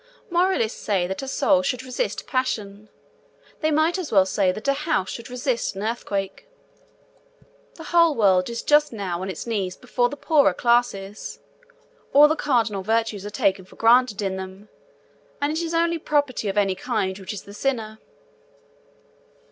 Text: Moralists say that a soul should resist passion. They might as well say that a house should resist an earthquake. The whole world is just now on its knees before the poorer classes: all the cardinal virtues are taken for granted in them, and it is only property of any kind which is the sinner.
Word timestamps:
Moralists 0.31 0.81
say 0.81 1.05
that 1.05 1.21
a 1.21 1.27
soul 1.27 1.61
should 1.61 1.83
resist 1.83 2.25
passion. 2.25 2.89
They 3.59 3.69
might 3.69 3.99
as 3.99 4.11
well 4.11 4.25
say 4.25 4.51
that 4.51 4.67
a 4.67 4.73
house 4.73 5.11
should 5.11 5.29
resist 5.29 5.75
an 5.75 5.83
earthquake. 5.83 6.47
The 7.75 7.83
whole 7.83 8.15
world 8.15 8.49
is 8.49 8.63
just 8.63 8.91
now 8.91 9.21
on 9.21 9.29
its 9.29 9.45
knees 9.45 9.77
before 9.77 10.09
the 10.09 10.17
poorer 10.17 10.55
classes: 10.55 11.39
all 12.13 12.27
the 12.27 12.35
cardinal 12.35 12.81
virtues 12.81 13.27
are 13.27 13.29
taken 13.29 13.63
for 13.63 13.75
granted 13.75 14.23
in 14.23 14.37
them, 14.37 14.69
and 15.39 15.51
it 15.51 15.61
is 15.61 15.75
only 15.75 15.99
property 15.99 16.47
of 16.49 16.57
any 16.57 16.73
kind 16.73 17.19
which 17.19 17.31
is 17.31 17.43
the 17.43 17.53
sinner. 17.53 17.99